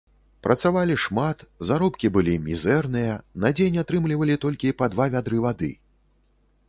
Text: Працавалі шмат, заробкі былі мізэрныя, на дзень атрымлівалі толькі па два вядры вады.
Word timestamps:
Працавалі 0.45 0.95
шмат, 1.03 1.43
заробкі 1.71 2.11
былі 2.15 2.33
мізэрныя, 2.47 3.13
на 3.43 3.53
дзень 3.59 3.79
атрымлівалі 3.85 4.39
толькі 4.47 4.75
па 4.81 4.85
два 4.95 5.05
вядры 5.17 5.37
вады. 5.49 5.71